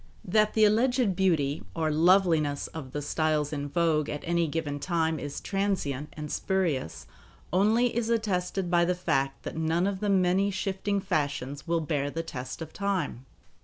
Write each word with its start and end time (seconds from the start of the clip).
That 0.25 0.55
the 0.55 0.65
alleged 0.65 1.15
beauty, 1.15 1.61
or 1.75 1.91
"loveliness," 1.91 2.65
of 2.65 2.91
the 2.91 3.03
styles 3.03 3.53
in 3.53 3.69
vogue 3.69 4.09
at 4.09 4.23
any 4.23 4.47
given 4.47 4.79
time 4.79 5.19
is 5.19 5.39
transient 5.39 6.09
and 6.13 6.31
spurious 6.31 7.05
only 7.53 7.95
is 7.95 8.09
attested 8.09 8.71
by 8.71 8.83
the 8.83 8.95
fact 8.95 9.43
that 9.43 9.55
none 9.57 9.85
of 9.85 9.99
the 9.99 10.09
many 10.09 10.49
shifting 10.49 11.01
fashions 11.01 11.67
will 11.67 11.81
bear 11.81 12.09
the 12.09 12.23
test 12.23 12.63
of 12.63 12.73
time. 12.73 13.27